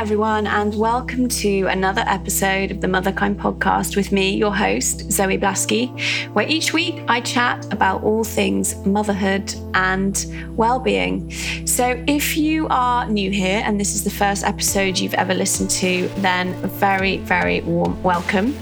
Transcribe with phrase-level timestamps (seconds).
[0.00, 5.36] everyone, and welcome to another episode of the Motherkind podcast with me, your host, Zoe
[5.36, 5.90] Blaskey,
[6.32, 10.24] where each week I chat about all things motherhood and
[10.56, 11.30] well-being.
[11.66, 15.68] So, if you are new here and this is the first episode you've ever listened
[15.72, 18.56] to, then very, very warm welcome.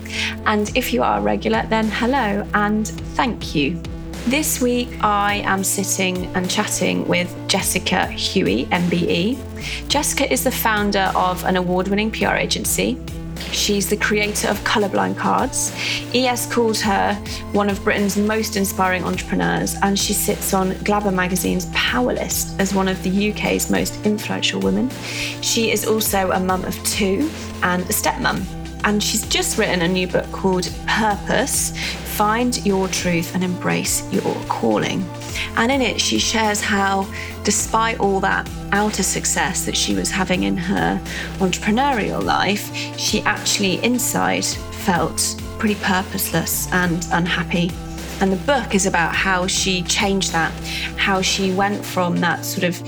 [0.44, 3.80] And if you are a regular, then hello and thank you.
[4.28, 9.88] This week, I am sitting and chatting with Jessica Huie, MBE.
[9.88, 12.98] Jessica is the founder of an award winning PR agency.
[13.52, 15.72] She's the creator of Colourblind Cards.
[16.14, 17.14] ES called her
[17.52, 22.74] one of Britain's most inspiring entrepreneurs, and she sits on Glamour magazine's Power List as
[22.74, 24.90] one of the UK's most influential women.
[25.40, 27.30] She is also a mum of two
[27.62, 28.44] and a stepmom.
[28.84, 31.72] And she's just written a new book called Purpose
[32.18, 35.08] Find Your Truth and Embrace Your Calling.
[35.54, 37.06] And in it, she shares how,
[37.44, 41.00] despite all that outer success that she was having in her
[41.38, 47.70] entrepreneurial life, she actually inside felt pretty purposeless and unhappy.
[48.20, 50.52] And the book is about how she changed that,
[50.96, 52.82] how she went from that sort of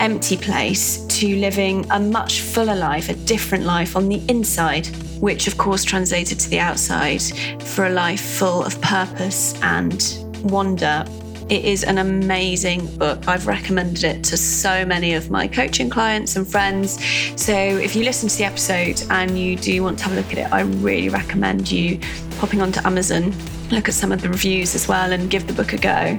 [0.00, 4.88] empty place to living a much fuller life, a different life on the inside
[5.22, 7.22] which of course translated to the outside
[7.62, 11.04] for a life full of purpose and wonder.
[11.48, 13.28] It is an amazing book.
[13.28, 16.98] I've recommended it to so many of my coaching clients and friends.
[17.40, 20.32] So if you listen to the episode and you do want to have a look
[20.32, 22.00] at it, I really recommend you
[22.40, 23.32] popping onto Amazon
[23.70, 26.18] look at some of the reviews as well and give the book a go.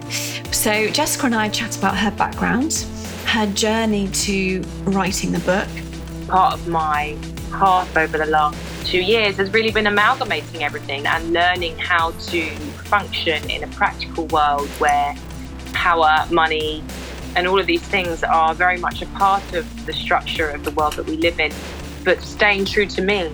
[0.52, 2.86] So, Jessica and I chat about her background,
[3.26, 5.68] her journey to writing the book.
[6.30, 7.18] Part of my
[7.54, 12.50] path over the last two years has really been amalgamating everything and learning how to
[12.86, 15.16] function in a practical world where
[15.74, 16.84] power, money,
[17.36, 20.72] and all of these things are very much a part of the structure of the
[20.72, 21.52] world that we live in,
[22.04, 23.31] but staying true to me.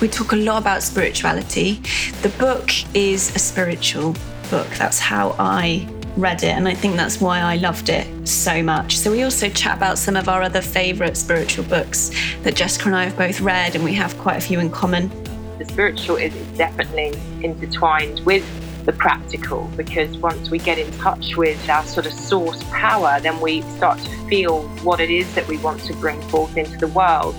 [0.00, 1.80] We talk a lot about spirituality.
[2.22, 4.14] The book is a spiritual
[4.50, 4.68] book.
[4.76, 8.96] That's how I read it, and I think that's why I loved it so much.
[8.96, 12.10] So, we also chat about some of our other favourite spiritual books
[12.42, 15.10] that Jessica and I have both read, and we have quite a few in common.
[15.58, 18.44] The spiritual is definitely intertwined with
[18.84, 23.40] the practical because once we get in touch with our sort of source power, then
[23.40, 26.88] we start to feel what it is that we want to bring forth into the
[26.88, 27.34] world.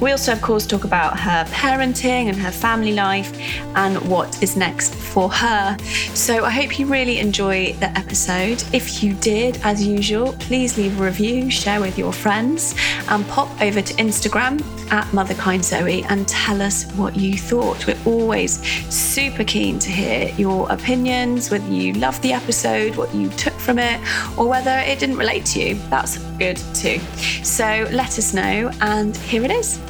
[0.00, 3.36] We also, of course, talk about her parenting and her family life
[3.74, 5.76] and what is next for her.
[6.14, 8.62] So I hope you really enjoy the episode.
[8.72, 12.74] If you did, as usual, please leave a review, share with your friends,
[13.08, 17.86] and pop over to Instagram at MotherKindZoe and tell us what you thought.
[17.86, 18.62] We're always
[18.94, 23.78] super keen to hear your opinions, whether you loved the episode, what you took from
[23.78, 24.00] it,
[24.38, 25.74] or whether it didn't relate to you.
[25.90, 27.00] That's good too.
[27.42, 29.80] So let us know, and here it is.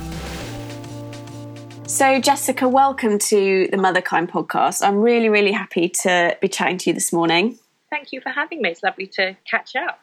[1.87, 4.87] So, Jessica, welcome to the Motherkind podcast.
[4.87, 7.59] I'm really, really happy to be chatting to you this morning.
[7.91, 8.71] Thank you for having me.
[8.71, 10.01] It's lovely to catch up.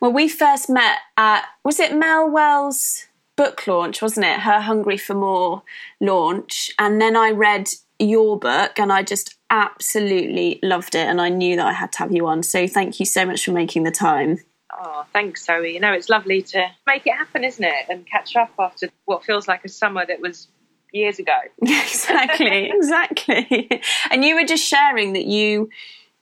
[0.00, 4.40] Well, we first met at, was it Mel Wells' book launch, wasn't it?
[4.40, 5.62] Her Hungry for More
[6.00, 6.70] launch.
[6.78, 11.06] And then I read your book and I just absolutely loved it.
[11.06, 12.42] And I knew that I had to have you on.
[12.42, 14.38] So, thank you so much for making the time.
[14.78, 15.74] Oh, thanks, Zoe.
[15.74, 17.86] You know, it's lovely to make it happen, isn't it?
[17.88, 20.48] And catch up after what feels like a summer that was
[20.92, 21.36] years ago.
[21.62, 23.82] exactly, exactly.
[24.10, 25.70] And you were just sharing that you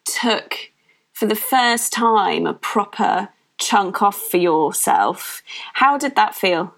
[0.05, 0.71] took
[1.13, 3.29] for the first time a proper
[3.59, 5.43] chunk off for yourself.
[5.75, 6.75] How did that feel?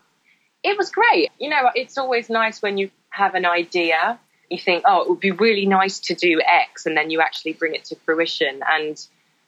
[0.62, 1.30] It was great.
[1.38, 4.18] You know, it's always nice when you have an idea.
[4.50, 7.54] You think, oh, it would be really nice to do X, and then you actually
[7.54, 8.60] bring it to fruition.
[8.68, 9.00] And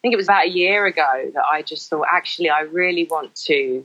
[0.05, 3.35] think it was about a year ago that I just thought, actually, I really want
[3.47, 3.83] to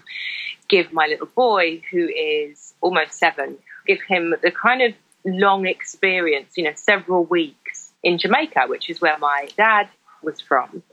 [0.68, 3.58] give my little boy, who is almost seven,
[3.88, 4.94] give him the kind of
[5.24, 9.88] long experience, you know, several weeks in Jamaica, which is where my dad
[10.22, 10.84] was from,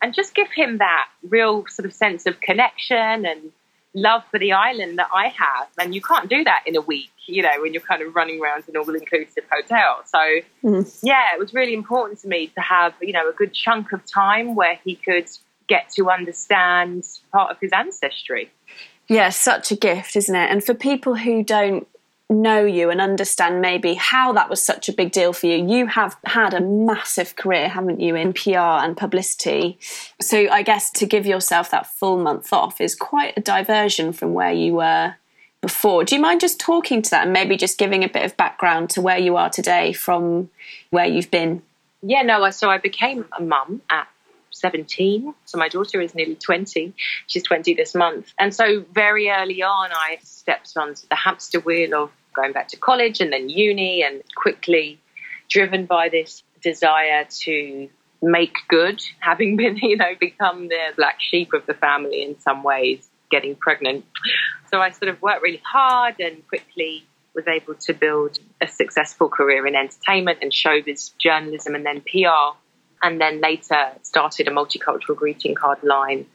[0.00, 3.52] and just give him that real sort of sense of connection and
[3.94, 5.68] love for the island that I have.
[5.78, 8.40] And you can't do that in a week, you know, when you're kind of running
[8.40, 10.02] around an all inclusive hotel.
[10.06, 10.18] So,
[10.62, 10.98] mm.
[11.02, 14.04] yeah, it was really important to me to have, you know, a good chunk of
[14.06, 15.28] time where he could
[15.68, 18.50] get to understand part of his ancestry.
[19.08, 20.50] Yeah, such a gift, isn't it?
[20.50, 21.88] And for people who don't
[22.30, 25.66] know you and understand maybe how that was such a big deal for you.
[25.66, 29.78] You have had a massive career, haven't you, in PR and publicity.
[30.20, 34.32] So I guess to give yourself that full month off is quite a diversion from
[34.32, 35.16] where you were
[35.60, 36.04] before.
[36.04, 38.90] Do you mind just talking to that and maybe just giving a bit of background
[38.90, 40.50] to where you are today from
[40.90, 41.62] where you've been?
[42.02, 44.08] Yeah, no, so I became a mum at
[44.52, 45.34] 17.
[45.44, 46.94] So my daughter is nearly 20.
[47.26, 48.32] She's 20 this month.
[48.38, 52.76] And so very early on, I stepped onto the hamster wheel of going back to
[52.76, 54.98] college and then uni and quickly
[55.48, 57.88] driven by this desire to
[58.22, 62.62] make good, having been, you know, become the black sheep of the family in some
[62.62, 64.04] ways, getting pregnant.
[64.70, 67.04] So I sort of worked really hard and quickly
[67.34, 72.56] was able to build a successful career in entertainment and showbiz journalism and then PR.
[73.02, 76.26] And then later started a multicultural greeting card line,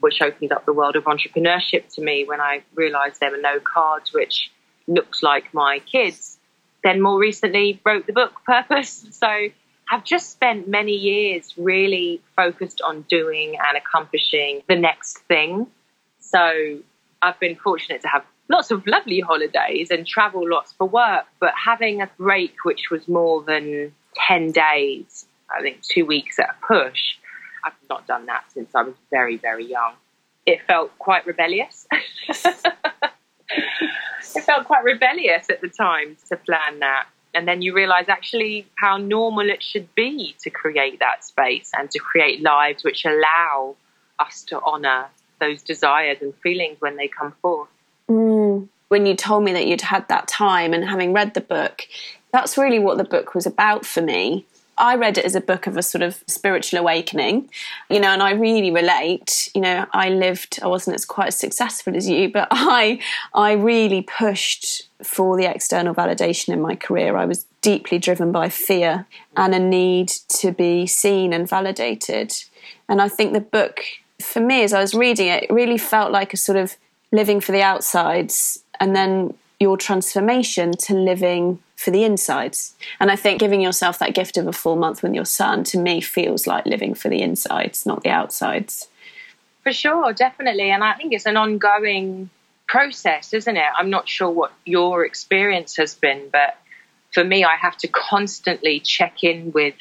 [0.00, 3.58] which opened up the world of entrepreneurship to me when I realized there were no
[3.60, 4.50] cards which
[4.86, 6.38] looked like my kids.
[6.82, 9.06] Then more recently wrote the book Purpose.
[9.10, 9.48] So
[9.90, 15.66] I've just spent many years really focused on doing and accomplishing the next thing.
[16.20, 16.78] So
[17.20, 21.52] I've been fortunate to have lots of lovely holidays and travel lots for work, but
[21.62, 23.94] having a break which was more than
[24.28, 27.16] 10 days, I think two weeks at a push,
[27.64, 29.94] I've not done that since I was very, very young.
[30.46, 31.86] It felt quite rebellious.
[34.34, 37.06] it felt quite rebellious at the time to plan that.
[37.34, 41.90] And then you realize actually how normal it should be to create that space and
[41.90, 43.76] to create lives which allow
[44.18, 45.06] us to honor
[45.40, 47.68] those desires and feelings when they come forth.
[48.08, 48.68] Mm.
[48.88, 51.86] When you told me that you'd had that time and having read the book,
[52.32, 54.46] that's really what the book was about for me.
[54.82, 57.48] I read it as a book of a sort of spiritual awakening,
[57.88, 59.48] you know, and I really relate.
[59.54, 62.98] You know, I lived, I wasn't as quite as successful as you, but I,
[63.32, 67.16] I really pushed for the external validation in my career.
[67.16, 69.06] I was deeply driven by fear
[69.36, 70.08] and a need
[70.40, 72.34] to be seen and validated.
[72.88, 73.82] And I think the book,
[74.20, 76.76] for me, as I was reading it, it really felt like a sort of
[77.12, 82.74] living for the outsides and then your transformation to living for the insides.
[83.00, 85.78] And I think giving yourself that gift of a full month with your son to
[85.78, 88.88] me feels like living for the insides, not the outsides.
[89.62, 90.70] For sure, definitely.
[90.70, 92.30] And I think it's an ongoing
[92.66, 93.64] process, isn't it?
[93.76, 96.58] I'm not sure what your experience has been, but
[97.12, 99.74] for me, I have to constantly check in with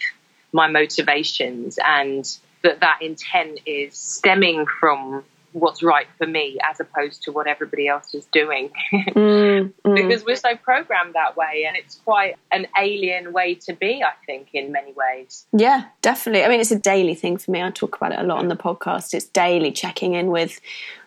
[0.52, 2.26] my motivations and
[2.64, 5.24] that that intent is stemming from
[5.54, 8.72] what's right for me as opposed to what everybody else is doing.
[9.12, 9.96] Mm, mm.
[9.96, 14.12] because we're so programmed that way and it's quite an alien way to be i
[14.26, 15.46] think in many ways.
[15.52, 16.44] Yeah definitely.
[16.44, 17.62] I mean it's a daily thing for me.
[17.62, 19.14] I talk about it a lot on the podcast.
[19.14, 20.60] It's daily checking in with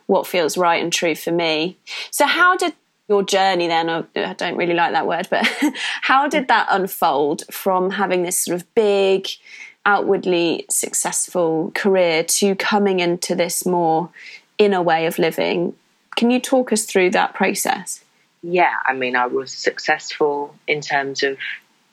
[0.07, 1.79] what feels right and true for me.
[2.11, 2.75] So how did
[3.09, 5.47] your journey then i don't really like that word but
[6.03, 9.29] how did that unfold from having this sort of big
[9.87, 14.11] outwardly successful career to coming into this more
[14.59, 15.75] inner way of living.
[16.17, 18.05] Can you talk us through that process?
[18.43, 21.39] Yeah, I mean, I was successful in terms of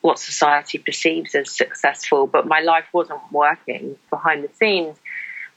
[0.00, 4.98] what society perceives as successful, but my life wasn't working behind the scenes.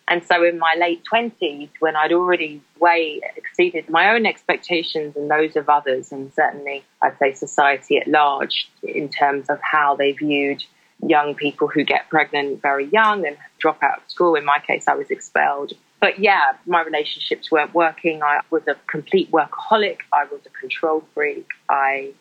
[0.07, 5.29] And so in my late 20s, when I'd already way exceeded my own expectations and
[5.29, 10.11] those of others, and certainly I'd say society at large, in terms of how they
[10.11, 10.63] viewed
[11.03, 14.35] young people who get pregnant very young and drop out of school.
[14.35, 15.73] In my case, I was expelled.
[15.99, 18.21] But yeah, my relationships weren't working.
[18.21, 19.97] I was a complete workaholic.
[20.13, 21.47] I was a control freak.
[21.69, 22.13] I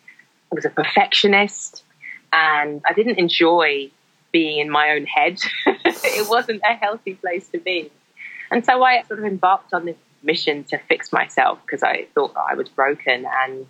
[0.50, 1.82] was a perfectionist.
[2.32, 3.91] And I didn't enjoy
[4.32, 5.38] being in my own head.
[5.67, 7.91] it wasn't a healthy place to be.
[8.50, 12.35] And so I sort of embarked on this mission to fix myself because I thought
[12.37, 13.66] I was broken and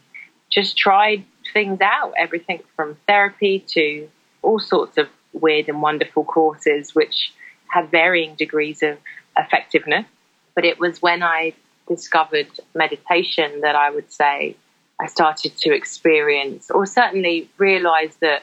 [0.50, 4.08] just tried things out everything from therapy to
[4.44, 7.32] all sorts of weird and wonderful courses, which
[7.68, 8.98] had varying degrees of
[9.36, 10.06] effectiveness.
[10.54, 11.54] But it was when I
[11.88, 14.56] discovered meditation that I would say
[15.00, 18.42] I started to experience, or certainly realize that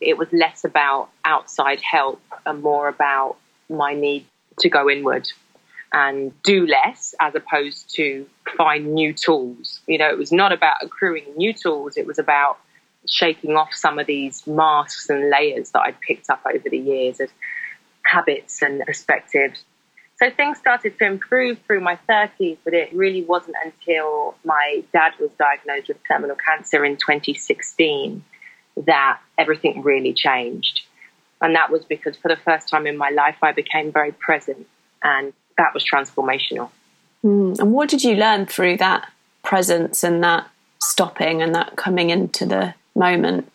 [0.00, 3.36] it was less about outside help and more about
[3.70, 4.26] my need
[4.58, 5.28] to go inward
[5.92, 9.80] and do less as opposed to find new tools.
[9.86, 12.58] You know, it was not about accruing new tools, it was about
[13.08, 17.20] shaking off some of these masks and layers that I'd picked up over the years
[17.20, 17.30] of
[18.04, 19.64] habits and perspectives.
[20.16, 25.12] So things started to improve through my 30s, but it really wasn't until my dad
[25.18, 28.24] was diagnosed with terminal cancer in 2016
[28.86, 30.82] that everything really changed.
[31.40, 34.66] And that was because for the first time in my life, I became very present,
[35.02, 36.70] and that was transformational.
[37.24, 37.58] Mm.
[37.58, 39.10] And what did you learn through that
[39.42, 40.48] presence and that
[40.80, 43.50] stopping and that coming into the moment?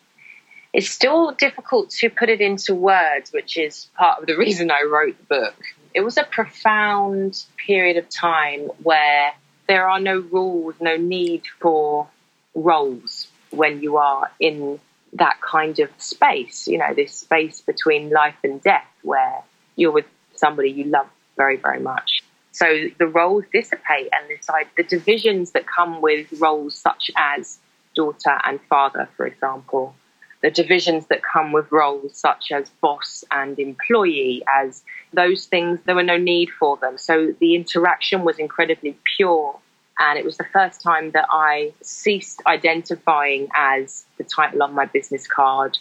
[0.73, 4.85] It's still difficult to put it into words, which is part of the reason I
[4.89, 5.55] wrote the book.
[5.93, 9.33] It was a profound period of time where
[9.67, 12.07] there are no rules, no need for
[12.53, 14.79] roles when you are in
[15.13, 19.41] that kind of space, you know, this space between life and death where
[19.75, 22.23] you're with somebody you love very, very much.
[22.51, 27.59] So the roles dissipate and the, the divisions that come with roles such as
[27.97, 29.95] daughter and father, for example,
[30.43, 35.95] the divisions that come with roles such as boss and employee, as those things, there
[35.95, 36.97] were no need for them.
[36.97, 39.57] So the interaction was incredibly pure.
[39.99, 44.85] And it was the first time that I ceased identifying as the title on my
[44.85, 45.75] business card.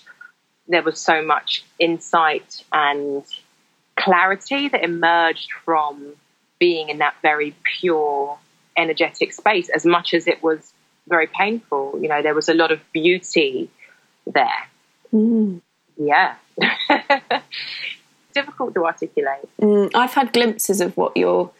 [0.68, 3.24] There was so much insight and
[3.96, 6.14] clarity that emerged from
[6.58, 8.38] being in that very pure,
[8.76, 10.72] energetic space, as much as it was
[11.08, 11.98] very painful.
[12.00, 13.70] You know, there was a lot of beauty
[14.26, 14.68] there.
[15.12, 15.60] Mm.
[15.96, 16.34] Yeah.
[18.34, 19.48] Difficult to articulate.
[19.60, 21.50] Mm, I've had glimpses of what you're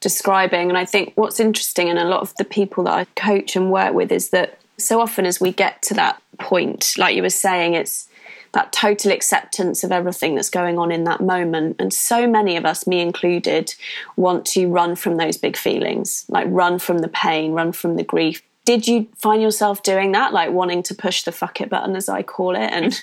[0.00, 3.56] describing, and I think what's interesting, and a lot of the people that I coach
[3.56, 7.22] and work with, is that so often as we get to that point, like you
[7.22, 8.08] were saying, it's
[8.52, 11.76] that total acceptance of everything that's going on in that moment.
[11.78, 13.74] And so many of us, me included,
[14.16, 18.02] want to run from those big feelings, like run from the pain, run from the
[18.02, 21.96] grief, did you find yourself doing that like wanting to push the fuck it button
[21.96, 22.70] as i call it?
[22.70, 23.02] And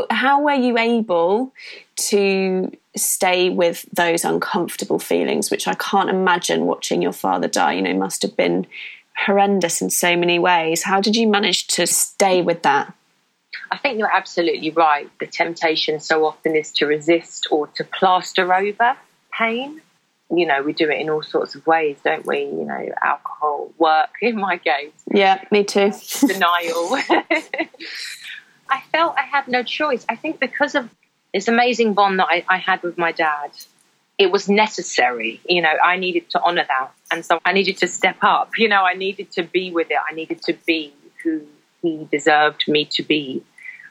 [0.10, 1.52] how were you able
[2.10, 7.74] to stay with those uncomfortable feelings which i can't imagine watching your father die?
[7.74, 8.66] You know must have been
[9.16, 10.82] horrendous in so many ways.
[10.82, 12.92] How did you manage to stay with that?
[13.70, 15.08] I think you're absolutely right.
[15.20, 18.96] The temptation so often is to resist or to plaster over
[19.32, 19.80] pain
[20.34, 22.40] you know, we do it in all sorts of ways, don't we?
[22.40, 24.92] You know, alcohol, work, in my case.
[25.12, 25.92] Yeah, me too.
[26.26, 26.96] Denial.
[28.68, 30.04] I felt I had no choice.
[30.08, 30.90] I think because of
[31.32, 33.50] this amazing bond that I, I had with my dad,
[34.18, 35.40] it was necessary.
[35.48, 36.90] You know, I needed to honor that.
[37.10, 38.50] And so I needed to step up.
[38.56, 39.98] You know, I needed to be with it.
[40.10, 40.92] I needed to be
[41.22, 41.42] who
[41.82, 43.44] he deserved me to be,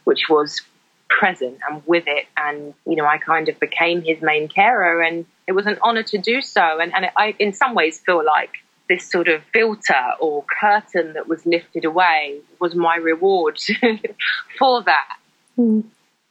[0.04, 0.62] which was
[1.10, 2.26] present and with it.
[2.38, 6.04] And, you know, I kind of became his main carer and it was an honor
[6.04, 6.80] to do so.
[6.80, 8.58] And, and I, in some ways, feel like
[8.90, 13.60] this sort of filter or curtain that was lifted away was my reward
[14.60, 15.18] for that.
[15.58, 15.86] Mm.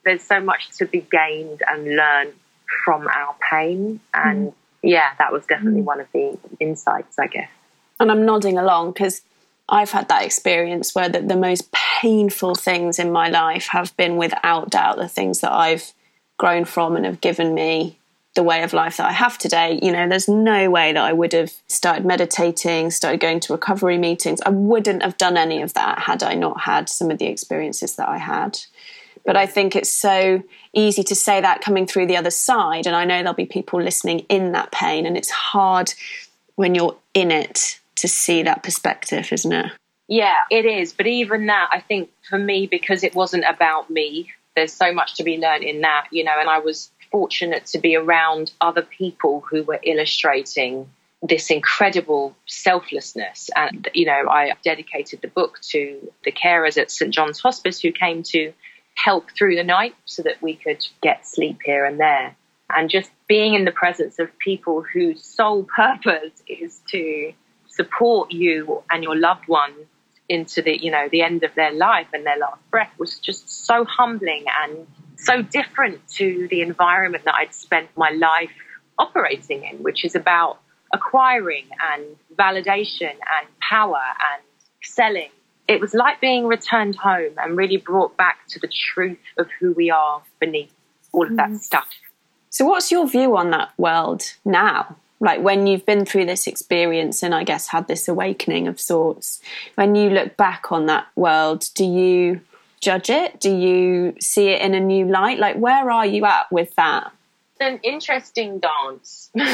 [0.05, 2.35] There's so much to be gained and learned
[2.85, 4.01] from our pain.
[4.13, 4.55] And mm.
[4.83, 5.87] yeah, that was definitely mm.
[5.87, 7.51] one of the insights, I guess.
[8.01, 9.23] And I'm nodding along because
[9.69, 14.17] I've had that experience where the, the most painful things in my life have been
[14.17, 15.93] without doubt the things that I've
[16.37, 17.99] grown from and have given me
[18.35, 19.79] the way of life that I have today.
[19.81, 23.97] You know, there's no way that I would have started meditating, started going to recovery
[23.97, 24.41] meetings.
[24.45, 27.97] I wouldn't have done any of that had I not had some of the experiences
[27.97, 28.59] that I had.
[29.25, 30.43] But I think it's so
[30.75, 32.87] easy to say that coming through the other side.
[32.87, 35.95] And I know there'll be people listening in that pain, and it's hard
[36.57, 39.73] when you're in it to see that perspective, isn't it?
[40.09, 40.93] Yeah, it is.
[40.93, 45.15] But even that, I think for me, because it wasn't about me, there's so much
[45.15, 48.83] to be learned in that, you know, and I was fortunate to be around other
[48.83, 50.91] people who were illustrating
[51.23, 53.49] this incredible selflessness.
[53.57, 57.11] And, you know, I dedicated the book to the carers at St.
[57.11, 58.53] John's Hospice who came to
[58.97, 62.37] help through the night so that we could get sleep here and there.
[62.69, 67.33] And just being in the presence of people whose sole purpose is to
[67.75, 69.87] support you and your loved ones
[70.29, 73.67] into the you know the end of their life and their last breath was just
[73.67, 78.51] so humbling and so different to the environment that I'd spent my life
[78.99, 80.59] operating in, which is about
[80.93, 82.05] acquiring and
[82.37, 84.01] validation and power
[84.33, 84.43] and
[84.83, 85.31] selling.
[85.67, 89.73] It was like being returned home and really brought back to the truth of who
[89.73, 90.73] we are beneath
[91.13, 91.37] all of mm.
[91.37, 91.89] that stuff.
[92.51, 94.97] So, what's your view on that world now?
[95.21, 99.41] Like when you've been through this experience and I guess had this awakening of sorts,
[99.77, 102.41] when you look back on that world, do you
[102.81, 103.41] judge it?
[103.41, 105.39] Do you see it in a new light?
[105.39, 107.13] Like, where are you at with that?
[107.57, 109.31] It's an interesting dance.
[109.35, 109.53] That's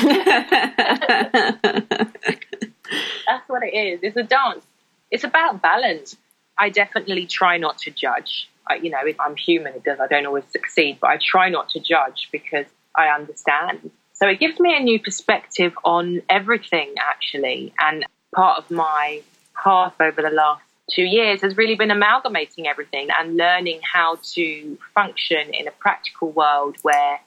[3.47, 4.01] what it is.
[4.03, 4.65] It's a dance.
[5.11, 6.17] It's about balance.
[6.59, 8.49] I definitely try not to judge.
[8.67, 9.75] I, you know, if I'm human.
[9.75, 10.01] It does.
[10.01, 13.91] I don't always succeed, but I try not to judge because I understand
[14.21, 17.73] so it gives me a new perspective on everything, actually.
[17.81, 19.23] And part of my
[19.55, 24.79] path over the last two years has really been amalgamating everything and learning how to
[24.95, 27.19] function in a practical world where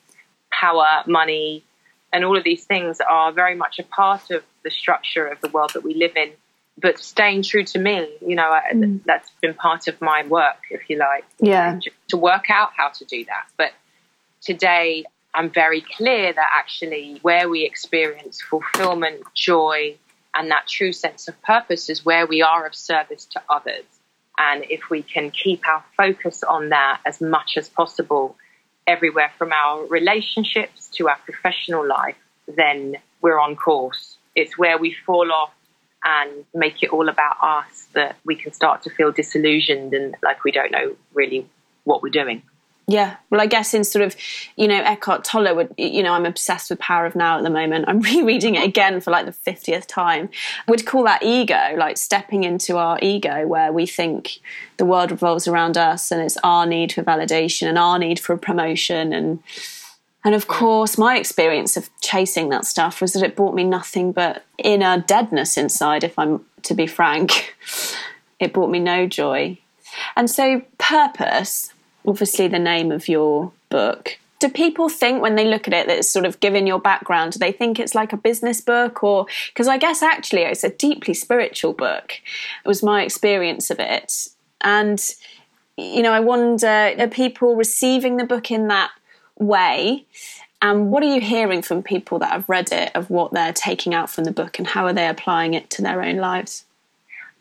[0.52, 1.64] power, money,
[2.12, 5.50] and all of these things are very much a part of the structure of the
[5.50, 6.32] world that we live in.
[6.80, 9.04] But staying true to me, you know, mm.
[9.04, 11.26] that's been part of my work, if you like.
[11.40, 11.80] Yeah.
[12.10, 13.46] To work out how to do that.
[13.58, 13.72] But
[14.42, 19.96] today, I'm very clear that actually where we experience fulfillment, joy,
[20.36, 23.86] and that true sense of purpose is where we are of service to others.
[24.38, 28.36] And if we can keep our focus on that as much as possible,
[28.88, 34.18] everywhere from our relationships to our professional life, then we're on course.
[34.36, 35.54] It's where we fall off
[36.04, 40.44] and make it all about us that we can start to feel disillusioned and like
[40.44, 41.48] we don't know really
[41.86, 42.44] what we're doing.
[42.86, 44.16] Yeah, well, I guess in sort of,
[44.58, 47.50] you know, Eckhart Tolle would, you know, I'm obsessed with Power of Now at the
[47.50, 47.86] moment.
[47.88, 48.68] I'm rereading it mm-hmm.
[48.68, 50.30] again for like the 50th time.
[50.68, 54.40] Would call that ego, like stepping into our ego where we think
[54.78, 58.36] the world revolves around us and it's our need for validation and our need for
[58.36, 59.14] promotion.
[59.14, 59.42] And,
[60.26, 64.12] and of course, my experience of chasing that stuff was that it brought me nothing
[64.12, 67.56] but inner deadness inside, if I'm to be frank.
[68.40, 69.58] It brought me no joy.
[70.18, 71.72] And so, purpose
[72.08, 74.18] obviously the name of your book.
[74.40, 77.34] Do people think when they look at it that it's sort of given your background,
[77.34, 80.70] do they think it's like a business book or because I guess actually it's a
[80.70, 82.14] deeply spiritual book.
[82.64, 84.28] It was my experience of it.
[84.62, 85.02] And
[85.78, 88.92] you know, I wonder are people receiving the book in that
[89.40, 90.06] way?
[90.62, 93.94] And what are you hearing from people that have read it of what they're taking
[93.94, 96.64] out from the book and how are they applying it to their own lives?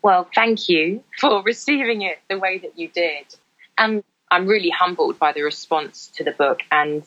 [0.01, 3.25] Well, thank you for receiving it the way that you did.
[3.77, 6.61] And I'm really humbled by the response to the book.
[6.71, 7.03] And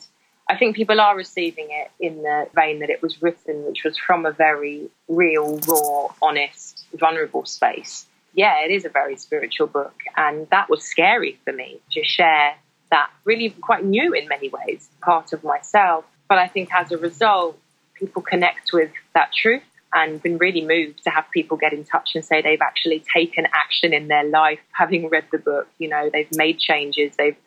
[0.49, 3.97] I think people are receiving it in the vein that it was written, which was
[3.97, 8.05] from a very real, raw, honest, vulnerable space.
[8.33, 9.93] Yeah, it is a very spiritual book.
[10.15, 12.55] And that was scary for me to share
[12.91, 16.05] that really quite new in many ways, part of myself.
[16.29, 17.59] But I think as a result,
[17.95, 19.63] people connect with that truth
[19.93, 23.47] and been really moved to have people get in touch and say they've actually taken
[23.53, 25.67] action in their life having read the book.
[25.77, 27.37] You know, they've made changes, they've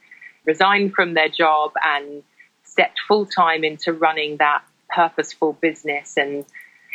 [0.47, 2.23] resigned from their job and
[2.65, 6.45] stepped full time into running that purposeful business and,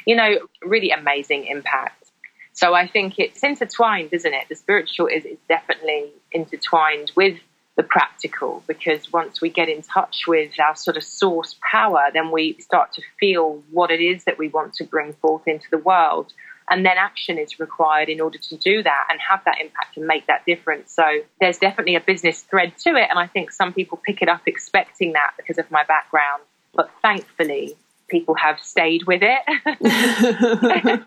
[0.05, 2.05] you know, really amazing impact.
[2.53, 4.47] So I think it's intertwined, isn't it?
[4.49, 7.37] The spiritual is, is definitely intertwined with
[7.75, 12.32] the practical because once we get in touch with our sort of source power, then
[12.32, 15.77] we start to feel what it is that we want to bring forth into the
[15.77, 16.32] world.
[16.70, 20.08] And then action is required in order to do that and have that impact and
[20.08, 20.92] make that difference.
[20.92, 21.03] So
[21.40, 23.07] there's definitely a business thread to it.
[23.09, 26.42] And I think some people pick it up expecting that because of my background.
[26.74, 27.75] But thankfully,
[28.07, 29.42] people have stayed with it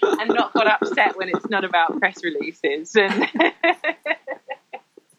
[0.02, 2.94] and not got upset when it's not about press releases.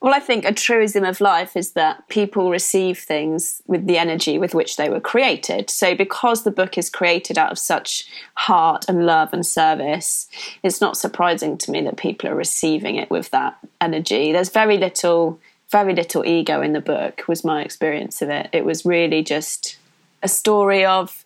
[0.01, 4.39] Well, I think a truism of life is that people receive things with the energy
[4.39, 5.69] with which they were created.
[5.69, 10.27] So, because the book is created out of such heart and love and service,
[10.63, 14.31] it's not surprising to me that people are receiving it with that energy.
[14.31, 18.49] There's very little, very little ego in the book, was my experience of it.
[18.53, 19.77] It was really just
[20.23, 21.23] a story of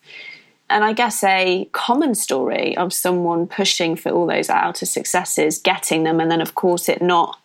[0.68, 6.02] and I guess a common story of someone pushing for all those outer successes, getting
[6.02, 7.38] them, and then of course it not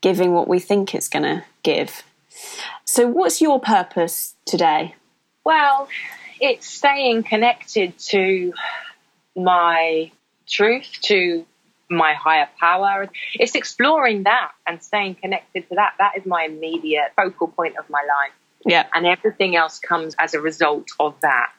[0.00, 2.02] giving what we think it's going to give.
[2.84, 4.94] So, what's your purpose today?
[5.44, 5.88] Well,
[6.40, 8.52] it's staying connected to
[9.36, 10.10] my
[10.46, 11.44] truth, to
[11.88, 13.08] my higher power.
[13.34, 15.94] It's exploring that and staying connected to that.
[15.98, 18.32] That is my immediate focal point of my life.
[18.64, 18.86] Yeah.
[18.94, 21.52] And everything else comes as a result of that.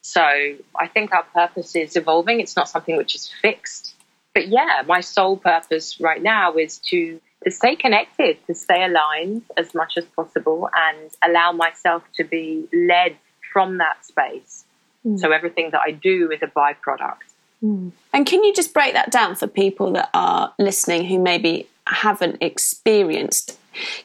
[0.00, 2.40] So I think our purpose is evolving.
[2.40, 3.94] It's not something which is fixed.
[4.34, 9.42] But yeah, my sole purpose right now is to to stay connected, to stay aligned
[9.56, 13.16] as much as possible, and allow myself to be led
[13.52, 14.64] from that space.
[15.06, 15.20] Mm.
[15.20, 17.22] So everything that I do is a byproduct.
[17.62, 17.92] Mm.
[18.12, 22.38] And can you just break that down for people that are listening who maybe haven't
[22.42, 23.56] experienced?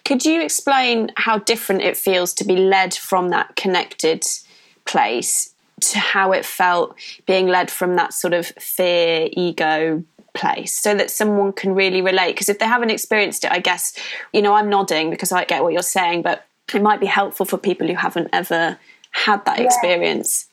[0.06, 4.23] Could you explain how different it feels to be led from that connected
[4.86, 10.96] place to how it felt being led from that sort of fear, ego, place so
[10.96, 12.34] that someone can really relate.
[12.34, 13.94] Because if they haven't experienced it i guess
[14.34, 17.46] you know i'm nodding because i get what you're saying but it might be helpful
[17.46, 18.78] for people who haven't ever
[19.12, 19.65] had that yeah.
[19.65, 20.48] experience.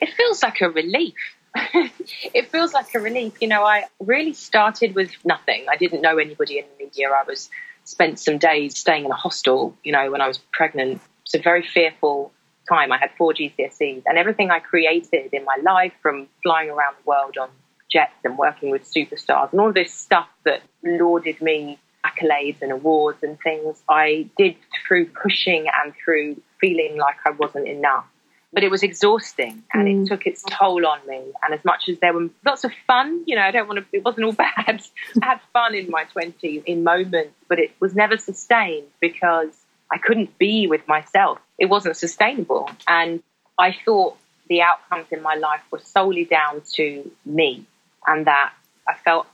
[0.00, 1.14] It feels like a relief.
[2.34, 3.34] It feels like a relief.
[3.40, 5.66] You know i really started with nothing.
[5.70, 7.10] I didn't know anybody in the media.
[7.10, 7.50] I was
[7.84, 11.00] spent some days staying in a hostel you know when i was pregnant.
[11.24, 12.32] It's a very fearful
[12.68, 12.92] time.
[12.92, 17.08] I had four gcse's and everything i created in my life from flying around the
[17.08, 17.50] world on
[17.90, 23.22] jets and working with superstars and all this stuff that lauded me accolades and awards
[23.22, 28.06] and things I did through pushing and through feeling like I wasn't enough.
[28.52, 30.04] But it was exhausting and mm.
[30.04, 31.20] it took its toll on me.
[31.42, 33.96] And as much as there were lots of fun, you know, I don't want to,
[33.96, 34.82] it wasn't all bad.
[35.22, 39.50] I had fun in my 20s in moments, but it was never sustained because
[39.92, 41.38] I couldn't be with myself.
[41.58, 42.70] It wasn't sustainable.
[42.86, 43.22] And
[43.58, 44.16] I thought
[44.48, 47.66] the outcomes in my life were solely down to me
[48.08, 48.52] and that
[48.88, 49.26] I felt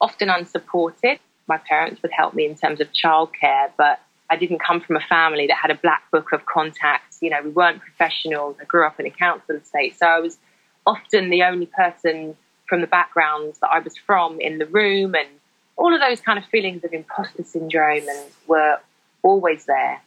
[0.00, 1.18] often unsupported.
[1.46, 4.00] My parents would help me in terms of childcare, but
[4.30, 7.18] I didn't come from a family that had a black book of contacts.
[7.20, 8.56] You know, we weren't professionals.
[8.60, 9.98] I grew up in a council estate.
[9.98, 10.38] So I was
[10.86, 15.28] often the only person from the backgrounds that I was from in the room and
[15.76, 18.78] all of those kind of feelings of imposter syndrome and were
[19.22, 20.00] always there.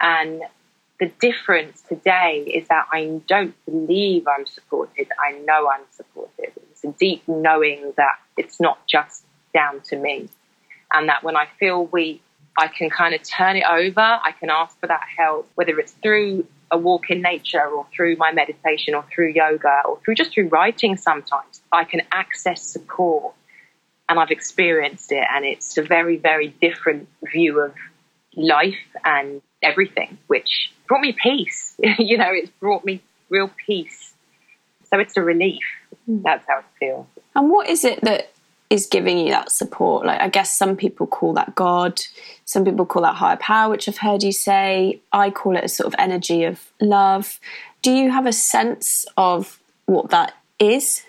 [0.00, 0.42] And
[0.98, 5.08] the difference today is that I don't believe I'm supported.
[5.18, 6.09] I know I'm supported.
[6.82, 10.28] It's a deep knowing that it's not just down to me.
[10.92, 12.22] And that when I feel weak,
[12.58, 14.00] I can kind of turn it over.
[14.00, 18.16] I can ask for that help, whether it's through a walk in nature or through
[18.16, 21.60] my meditation or through yoga or through just through writing sometimes.
[21.72, 23.34] I can access support
[24.08, 27.74] and I've experienced it and it's a very, very different view of
[28.36, 31.74] life and everything, which brought me peace.
[31.98, 34.12] you know, it's brought me real peace.
[34.90, 35.62] So it's a relief.
[36.10, 36.22] Hmm.
[36.22, 37.06] That's how it feels.
[37.36, 38.32] And what is it that
[38.68, 40.04] is giving you that support?
[40.04, 42.00] Like, I guess some people call that God,
[42.44, 45.00] some people call that higher power, which I've heard you say.
[45.12, 47.38] I call it a sort of energy of love.
[47.82, 51.04] Do you have a sense of what that is?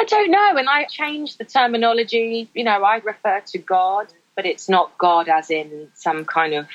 [0.00, 0.56] I don't know.
[0.56, 2.48] And I changed the terminology.
[2.54, 6.68] You know, I refer to God, but it's not God as in some kind of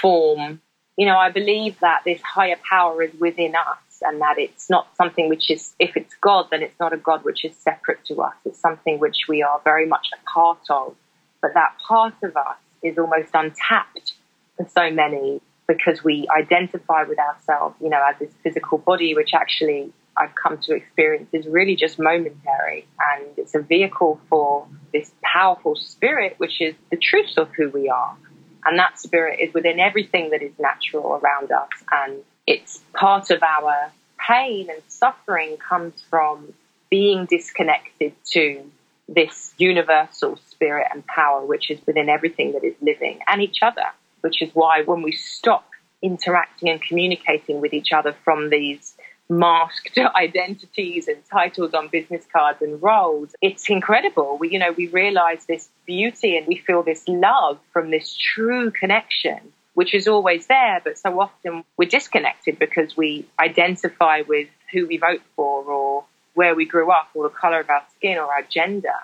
[0.00, 0.62] form.
[0.96, 4.88] You know, I believe that this higher power is within us and that it's not
[4.96, 8.22] something which is, if it's God, then it's not a God which is separate to
[8.22, 8.34] us.
[8.44, 10.94] It's something which we are very much a part of.
[11.40, 14.12] But that part of us is almost untapped
[14.56, 19.34] for so many because we identify with ourselves, you know, as this physical body, which
[19.34, 22.86] actually I've come to experience is really just momentary.
[23.00, 27.88] And it's a vehicle for this powerful spirit, which is the truth of who we
[27.88, 28.16] are.
[28.64, 31.70] And that spirit is within everything that is natural around us.
[31.90, 36.52] And it's part of our pain and suffering comes from
[36.90, 38.70] being disconnected to
[39.08, 43.86] this universal spirit and power, which is within everything that is living and each other,
[44.20, 45.68] which is why when we stop
[46.02, 48.94] interacting and communicating with each other from these
[49.28, 53.34] masked identities and titles on business cards and roles.
[53.40, 54.36] It's incredible.
[54.38, 58.70] We, you know, we realize this beauty and we feel this love from this true
[58.70, 64.86] connection, which is always there, but so often we're disconnected because we identify with who
[64.86, 66.04] we vote for or
[66.34, 68.94] where we grew up or the color of our skin or our gender.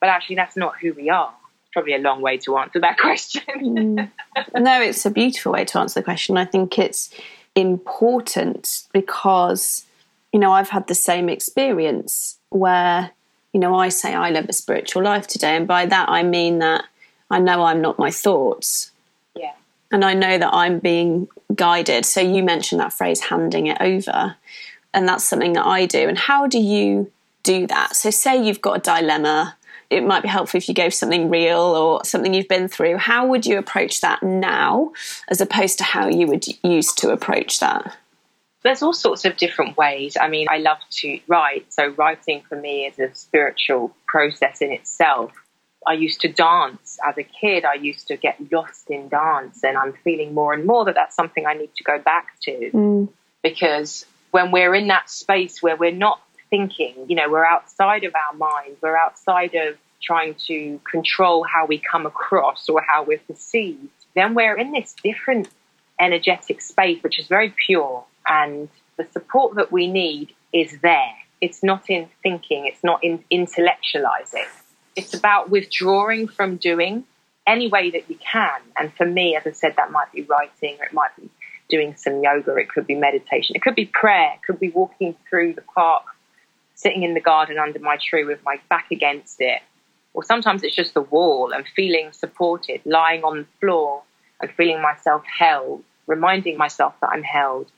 [0.00, 1.32] But actually, that's not who we are.
[1.62, 3.42] It's probably a long way to answer that question.
[3.58, 4.10] mm.
[4.54, 6.36] No, it's a beautiful way to answer the question.
[6.36, 7.10] I think it's
[7.54, 9.84] important because,
[10.32, 13.10] you know, I've had the same experience where,
[13.52, 15.56] you know, I say I live a spiritual life today.
[15.56, 16.84] And by that, I mean that
[17.30, 18.90] I know I'm not my thoughts.
[19.94, 22.04] And I know that I'm being guided.
[22.04, 24.34] So you mentioned that phrase, handing it over.
[24.92, 26.08] And that's something that I do.
[26.08, 27.12] And how do you
[27.44, 27.94] do that?
[27.94, 29.56] So, say you've got a dilemma
[29.90, 32.96] it might be helpful if you gave something real or something you've been through.
[32.96, 34.92] How would you approach that now
[35.28, 37.96] as opposed to how you would used to approach that?
[38.62, 40.16] There's all sorts of different ways.
[40.20, 44.72] I mean, I love to write, so writing for me is a spiritual process in
[44.72, 45.32] itself.
[45.86, 47.64] I used to dance as a kid.
[47.64, 51.14] I used to get lost in dance, and I'm feeling more and more that that's
[51.14, 53.08] something I need to go back to mm.
[53.42, 56.20] because when we're in that space where we're not
[56.54, 56.94] thinking.
[57.08, 61.78] You know, we're outside of our mind, we're outside of trying to control how we
[61.78, 63.88] come across or how we're perceived.
[64.14, 65.48] Then we're in this different
[65.98, 68.04] energetic space, which is very pure.
[68.26, 71.14] And the support that we need is there.
[71.40, 74.46] It's not in thinking, it's not in intellectualizing.
[74.96, 77.04] It's about withdrawing from doing
[77.46, 78.60] any way that you can.
[78.78, 81.28] And for me, as I said, that might be writing or it might be
[81.68, 85.16] doing some yoga, it could be meditation, it could be prayer, it could be walking
[85.28, 86.04] through the park
[86.74, 89.62] sitting in the garden under my tree with my back against it.
[90.12, 94.02] Or sometimes it's just the wall and feeling supported, lying on the floor
[94.40, 97.70] and feeling myself held, reminding myself that I'm held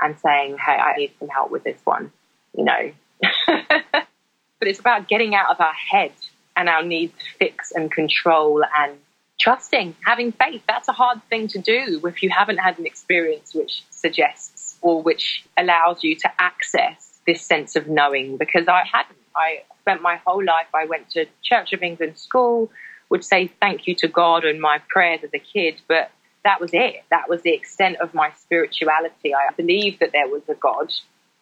[0.00, 2.12] and saying, hey, I need some help with this one,
[2.56, 2.92] you know.
[3.46, 6.12] but it's about getting out of our head
[6.58, 8.98] and our need to fix and control and
[9.40, 10.62] trusting, having faith.
[10.66, 15.00] That's a hard thing to do if you haven't had an experience which suggests or
[15.00, 19.16] which allows you to access this sense of knowing because I hadn't.
[19.36, 22.72] I spent my whole life, I went to Church of England school,
[23.08, 26.10] would say thank you to God and my prayers as a kid, but
[26.44, 27.04] that was it.
[27.10, 29.32] That was the extent of my spirituality.
[29.32, 30.92] I believed that there was a God,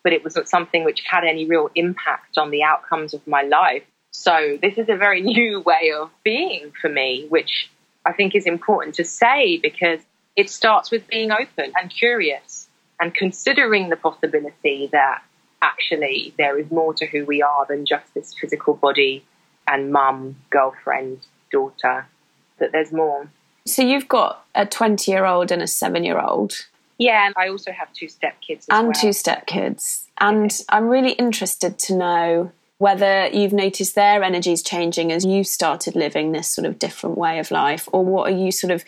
[0.05, 3.85] but it wasn't something which had any real impact on the outcomes of my life.
[4.17, 7.71] So this is a very new way of being for me, which
[8.05, 10.01] I think is important to say because
[10.35, 12.67] it starts with being open and curious
[12.99, 15.23] and considering the possibility that
[15.61, 19.23] actually there is more to who we are than just this physical body
[19.69, 21.21] and mum, girlfriend,
[21.53, 22.07] daughter,
[22.59, 23.29] that there's more.
[23.67, 26.67] So you've got a 20 year old and a seven year old.
[26.99, 28.65] Yeah, and I also have two stepkids.
[28.71, 28.93] and well.
[28.95, 30.07] two step kids.
[30.19, 35.97] And I'm really interested to know whether you've noticed their energies changing as you started
[35.97, 38.85] living this sort of different way of life, or what are you sort of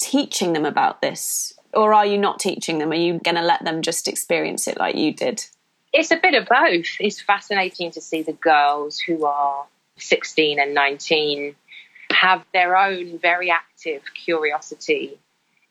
[0.00, 1.52] teaching them about this?
[1.74, 2.90] Or are you not teaching them?
[2.90, 5.44] Are you going to let them just experience it like you did?
[5.92, 6.86] It's a bit of both.
[7.00, 9.66] It's fascinating to see the girls who are
[9.98, 11.54] 16 and 19
[12.10, 15.18] have their own very active curiosity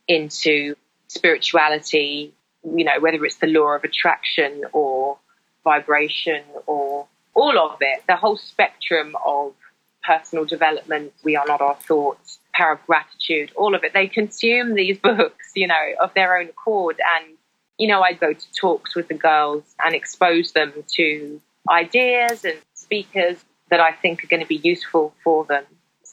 [0.07, 0.75] into
[1.07, 5.17] spirituality, you know, whether it's the law of attraction or
[5.63, 9.53] vibration or all of it, the whole spectrum of
[10.03, 13.93] personal development, we are not our thoughts, power of gratitude, all of it.
[13.93, 16.99] They consume these books, you know, of their own accord.
[17.15, 17.35] And,
[17.77, 22.57] you know, I go to talks with the girls and expose them to ideas and
[22.73, 23.37] speakers
[23.69, 25.63] that I think are going to be useful for them,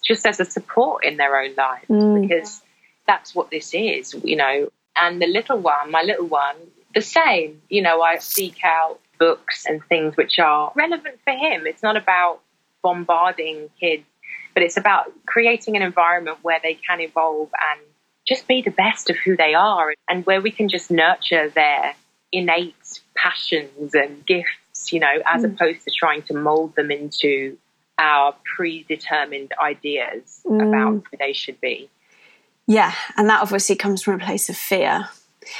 [0.04, 2.20] just as a support in their own lives, mm.
[2.20, 2.60] because
[3.06, 4.68] that's what this is, you know.
[4.96, 6.56] And the little one, my little one,
[6.94, 11.66] the same, you know, I seek out books and things which are relevant for him.
[11.66, 12.40] It's not about
[12.82, 14.04] bombarding kids,
[14.54, 17.80] but it's about creating an environment where they can evolve and
[18.26, 21.94] just be the best of who they are and where we can just nurture their
[22.32, 25.52] innate passions and gifts, you know, as mm.
[25.52, 27.56] opposed to trying to mold them into
[27.98, 30.66] our predetermined ideas mm.
[30.66, 31.88] about who they should be.
[32.66, 35.08] Yeah, and that obviously comes from a place of fear.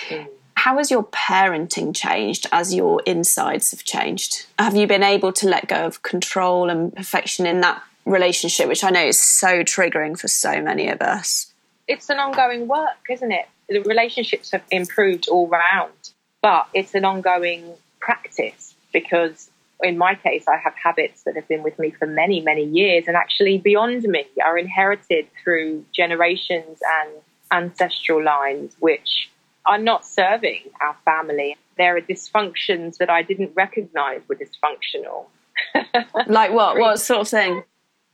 [0.09, 0.29] Mm.
[0.65, 4.47] How has your parenting changed as your insides have changed?
[4.59, 8.83] Have you been able to let go of control and perfection in that relationship, which
[8.83, 11.53] I know is so triggering for so many of us?
[11.87, 13.47] It's an ongoing work, isn't it?
[13.69, 19.51] The relationships have improved all round, but it's an ongoing practice because
[19.83, 23.05] in my case, I have habits that have been with me for many, many years
[23.07, 27.11] and actually beyond me are inherited through generations and
[27.53, 29.29] ancestral lines, which
[29.67, 31.57] are not serving our family.
[31.77, 35.27] There are dysfunctions that I didn't recognize were dysfunctional.
[36.27, 36.79] like what?
[36.79, 37.63] What sort of thing?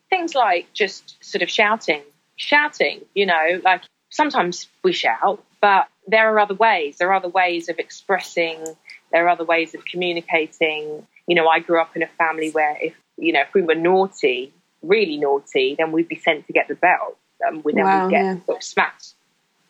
[0.09, 2.03] Things like just sort of shouting,
[2.37, 6.99] shouting, you know, like sometimes we shout, but there are other ways.
[6.99, 8.65] There are other ways of expressing,
[9.13, 11.07] there are other ways of communicating.
[11.27, 13.75] You know, I grew up in a family where if, you know, if we were
[13.75, 17.17] naughty, really naughty, then we'd be sent to get the belt.
[17.47, 18.37] Um, then wow, we'd get yeah.
[18.47, 19.15] sort of smacked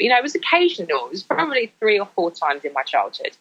[0.00, 1.06] you know, it was occasional.
[1.06, 3.36] It was probably three or four times in my childhood.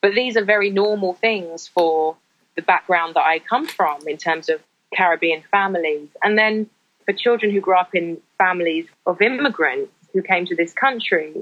[0.00, 2.16] But these are very normal things for
[2.56, 4.60] the background that I come from in terms of
[4.94, 6.08] Caribbean families.
[6.22, 6.68] And then
[7.06, 11.32] for children who grew up in families of immigrants who came to this country,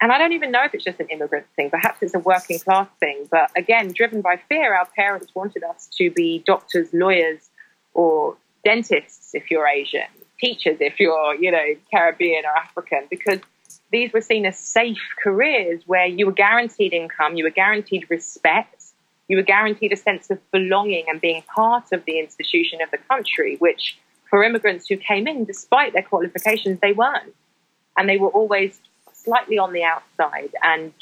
[0.00, 2.58] and I don't even know if it's just an immigrant thing, perhaps it's a working
[2.58, 3.26] class thing.
[3.30, 7.48] But again, driven by fear, our parents wanted us to be doctors, lawyers,
[7.94, 13.40] or dentists if you're Asian, teachers if you're, you know, Caribbean or African, because
[13.92, 18.84] these were seen as safe careers where you were guaranteed income, you were guaranteed respect,
[19.28, 22.98] you were guaranteed a sense of belonging and being part of the institution of the
[22.98, 27.34] country, which for immigrants who came in, despite their qualifications, they weren't.
[27.96, 28.78] And they were always
[29.12, 30.92] slightly on the outside and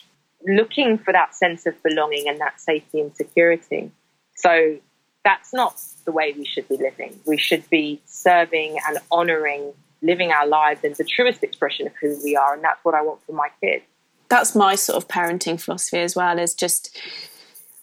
[0.47, 3.91] looking for that sense of belonging and that safety and security.
[4.35, 4.79] So
[5.25, 7.19] that's not the way we should be living.
[7.27, 9.73] We should be serving and honoring
[10.05, 12.55] living our lives in the truest expression of who we are.
[12.55, 13.85] And that's what I want for my kids.
[14.29, 16.97] That's my sort of parenting philosophy as well, is just,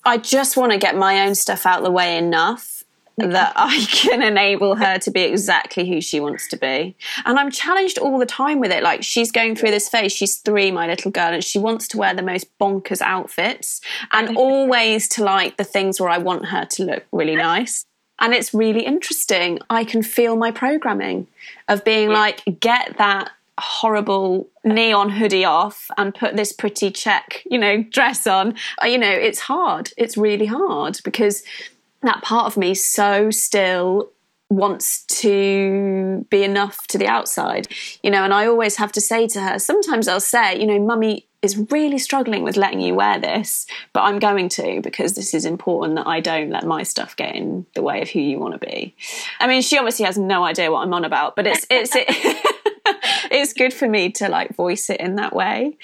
[0.04, 2.84] I just want to get my own stuff out of the way enough
[3.18, 6.96] that I can enable her to be exactly who she wants to be.
[7.26, 8.84] And I'm challenged all the time with it.
[8.84, 10.12] Like she's going through this phase.
[10.12, 13.82] She's three, my little girl, and she wants to wear the most bonkers outfits
[14.12, 17.86] and always to like the things where I want her to look really nice.
[18.22, 19.60] And it's really interesting.
[19.70, 21.28] I can feel my programming
[21.68, 22.18] of being yeah.
[22.18, 28.26] like, get that horrible neon hoodie off and put this pretty check, you know, dress
[28.26, 28.56] on.
[28.82, 29.92] Uh, you know, it's hard.
[29.98, 31.44] It's really hard because
[32.02, 34.12] that part of me so still
[34.52, 37.70] wants to be enough to the outside,
[38.04, 40.78] you know, and I always have to say to her, sometimes I'll say, you know,
[40.78, 45.34] mummy is really struggling with letting you wear this, but I'm going to because this
[45.34, 48.40] is important that I don't let my stuff get in the way of who you
[48.40, 48.94] want to be.
[49.40, 52.06] I mean, she obviously has no idea what I'm on about, but it's it's it,
[53.32, 55.78] it's good for me to like voice it in that way.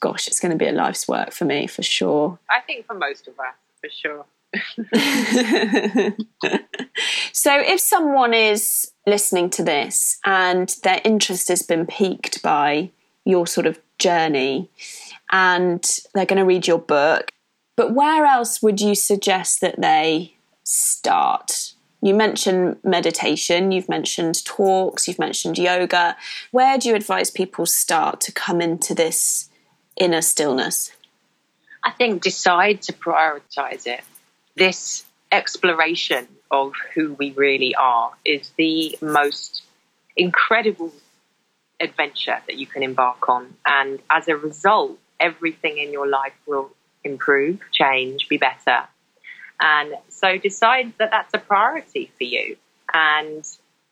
[0.00, 2.40] Gosh, it's going to be a life's work for me for sure.
[2.50, 4.26] I think for most of us, for sure.
[7.32, 12.90] so, if someone is listening to this and their interest has been piqued by
[13.24, 14.68] your sort of journey
[15.30, 17.30] and they're going to read your book,
[17.76, 20.34] but where else would you suggest that they
[20.64, 21.72] start?
[22.02, 26.16] You mentioned meditation, you've mentioned talks, you've mentioned yoga.
[26.50, 29.48] Where do you advise people start to come into this
[29.96, 30.92] inner stillness?
[31.84, 34.02] I think decide to prioritize it.
[34.56, 39.62] This exploration of who we really are is the most
[40.16, 40.92] incredible
[41.80, 43.54] adventure that you can embark on.
[43.66, 46.70] And as a result, everything in your life will
[47.04, 48.86] improve, change, be better.
[49.60, 52.56] And so decide that that's a priority for you
[52.92, 53.44] and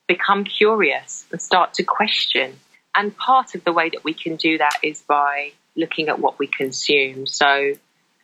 [0.07, 2.59] become curious and start to question.
[2.95, 6.39] And part of the way that we can do that is by looking at what
[6.39, 7.27] we consume.
[7.27, 7.75] So,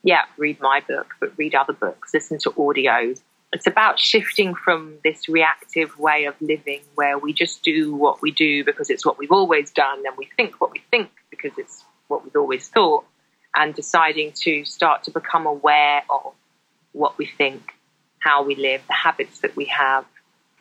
[0.07, 3.13] yeah, read my book, but read other books, listen to audio.
[3.53, 8.31] It's about shifting from this reactive way of living where we just do what we
[8.31, 11.85] do because it's what we've always done and we think what we think because it's
[12.07, 13.05] what we've always thought
[13.57, 16.35] and deciding to start to become aware of
[16.93, 17.73] what we think,
[18.21, 20.05] how we live, the habits that we have,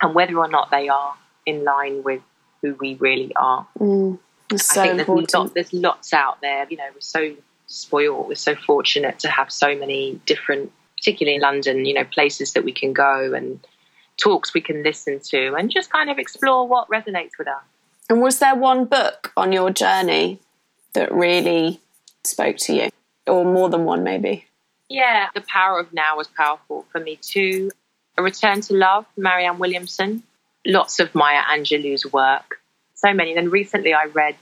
[0.01, 2.21] and whether or not they are in line with
[2.63, 3.67] who we really are.
[3.79, 4.17] Mm,
[4.57, 5.33] so I think there's, important.
[5.33, 6.65] lot, there's lots out there.
[6.67, 7.35] You know, we're so
[7.67, 8.27] spoiled.
[8.27, 12.63] We're so fortunate to have so many different, particularly in London, you know, places that
[12.63, 13.59] we can go and
[14.17, 17.63] talks we can listen to and just kind of explore what resonates with us.
[18.09, 20.39] And was there one book on your journey
[20.93, 21.79] that really
[22.23, 22.89] spoke to you?
[23.27, 24.45] Or more than one, maybe?
[24.87, 27.71] Yeah, The Power of Now was powerful for me too.
[28.17, 30.23] A Return to Love, Marianne Williamson.
[30.65, 32.61] Lots of Maya Angelou's work.
[32.93, 33.33] So many.
[33.33, 34.35] Then recently I read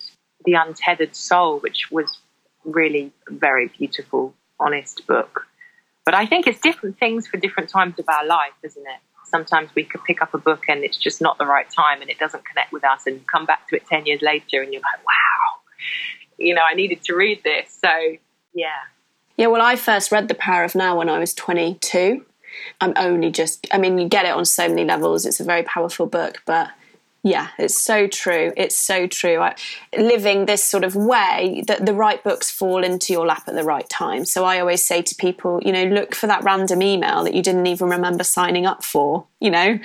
[0.46, 2.18] The Untethered Soul, which was
[2.66, 5.48] really very beautiful, honest book.
[6.06, 9.00] But I think it's different things for different times of our life, isn't it?
[9.26, 12.10] Sometimes we could pick up a book and it's just not the right time and
[12.10, 14.82] it doesn't connect with us and come back to it 10 years later and you're
[14.82, 15.60] like, wow,
[16.38, 17.80] you know, I needed to read this.
[17.82, 17.90] So,
[18.54, 18.68] yeah.
[19.38, 22.26] Yeah, well, I first read The Power of Now when I was 22.
[22.80, 25.26] I'm only just, I mean, you get it on so many levels.
[25.26, 26.70] It's a very powerful book, but
[27.26, 28.52] yeah, it's so true.
[28.58, 29.40] It's so true.
[29.40, 29.56] I,
[29.98, 33.64] living this sort of way that the right books fall into your lap at the
[33.64, 34.26] right time.
[34.26, 37.42] So I always say to people, you know, look for that random email that you
[37.42, 39.80] didn't even remember signing up for, you know,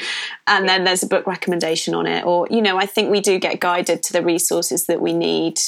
[0.48, 2.24] and then there's a book recommendation on it.
[2.24, 5.60] Or, you know, I think we do get guided to the resources that we need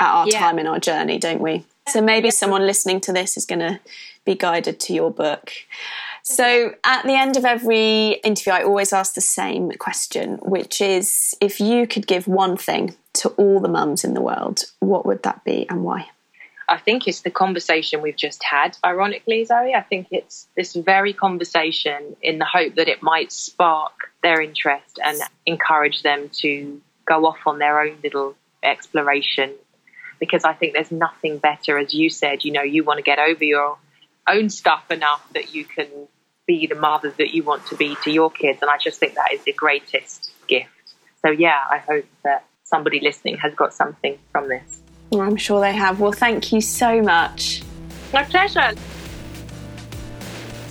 [0.00, 0.40] at our Yeah.
[0.40, 1.64] time in our journey, don't we?
[1.88, 3.78] So maybe someone listening to this is going to
[4.24, 5.52] be guided to your book.
[6.22, 11.34] So at the end of every interview, I always ask the same question, which is
[11.40, 15.24] if you could give one thing to all the mums in the world, what would
[15.24, 16.08] that be and why?
[16.68, 19.74] I think it's the conversation we've just had, ironically, Zoe.
[19.74, 24.98] I think it's this very conversation in the hope that it might spark their interest
[25.04, 29.52] and encourage them to go off on their own little exploration.
[30.20, 33.18] Because I think there's nothing better, as you said, you know, you want to get
[33.18, 33.76] over your
[34.26, 35.88] own stuff enough that you can
[36.46, 38.58] be the mother that you want to be to your kids.
[38.62, 40.68] And I just think that is the greatest gift.
[41.24, 44.80] So, yeah, I hope that somebody listening has got something from this.
[45.10, 46.00] Well, I'm sure they have.
[46.00, 47.62] Well, thank you so much.
[48.12, 48.72] My pleasure.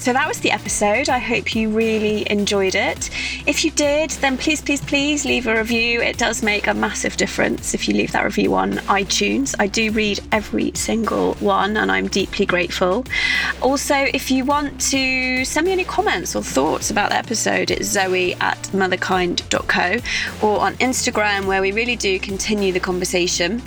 [0.01, 1.09] So that was the episode.
[1.09, 3.11] I hope you really enjoyed it.
[3.45, 6.01] If you did, then please, please, please leave a review.
[6.01, 9.53] It does make a massive difference if you leave that review on iTunes.
[9.59, 13.05] I do read every single one and I'm deeply grateful.
[13.61, 17.87] Also, if you want to send me any comments or thoughts about the episode, it's
[17.87, 23.61] zoe at motherkind.co or on Instagram, where we really do continue the conversation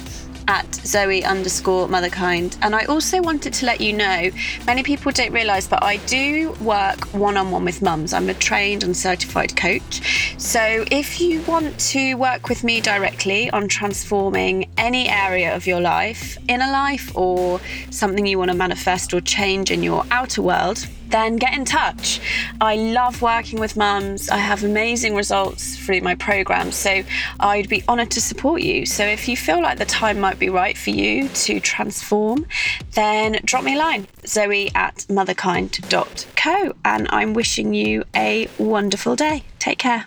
[0.49, 2.57] at Zoe underscore motherkind.
[2.63, 4.31] And I also wanted to let you know
[4.67, 8.13] many people don't realise, but I do work one on one with mums.
[8.13, 10.37] I'm a trained and certified coach.
[10.39, 15.81] So if you want to work with me directly on transforming any area of your
[15.81, 20.87] life, inner life, or something you want to manifest or change in your outer world,
[21.09, 22.21] then get in touch.
[22.61, 24.29] I love working with mums.
[24.29, 27.03] I have amazing results through my program, so
[27.41, 28.87] I'd be honoured to support you.
[28.87, 32.47] So if you feel like the time might be right for you to transform,
[32.93, 39.45] then drop me a line, zoe at motherkind.co, and I'm wishing you a wonderful day.
[39.59, 40.07] Take care.